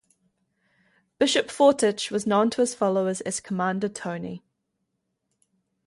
[1.19, 4.43] Bishop Fortich was known to his followers as "Commander Tony".